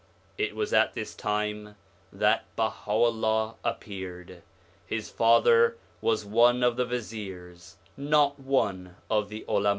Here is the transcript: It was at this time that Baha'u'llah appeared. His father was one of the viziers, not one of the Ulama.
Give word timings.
It 0.35 0.55
was 0.55 0.73
at 0.73 0.95
this 0.95 1.13
time 1.13 1.75
that 2.11 2.45
Baha'u'llah 2.55 3.53
appeared. 3.63 4.41
His 4.87 5.11
father 5.11 5.77
was 6.01 6.25
one 6.25 6.63
of 6.63 6.75
the 6.75 6.85
viziers, 6.87 7.77
not 7.95 8.39
one 8.39 8.95
of 9.11 9.29
the 9.29 9.45
Ulama. 9.47 9.69